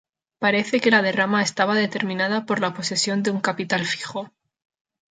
Parece 0.39 0.79
que 0.79 0.89
la 0.89 1.03
derrama 1.03 1.43
estaba 1.43 1.75
determinada 1.75 2.47
por 2.47 2.59
la 2.59 2.73
posesión 2.73 3.21
de 3.21 3.29
un 3.29 3.39
capital 3.39 3.85
fijo. 3.85 4.31